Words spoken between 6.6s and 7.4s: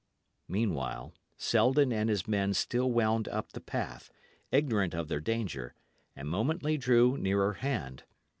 drew